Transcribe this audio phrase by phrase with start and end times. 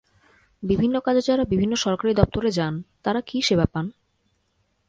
[0.63, 2.73] বিভিন্ন কাজে যাঁরা বিভিন্ন সরকারি দপ্তরে যান,
[3.03, 3.85] তাঁরা কী সেবা পান?